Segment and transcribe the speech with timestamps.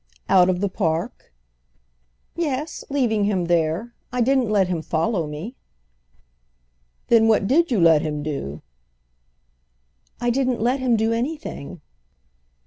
[0.27, 1.31] "Out of the Park?"
[2.35, 3.93] "Yes, leaving him there.
[4.11, 5.53] I didn't let him follow me."
[7.09, 8.63] "Then what did you let him do?"
[10.19, 11.81] "I didn't let him do anything."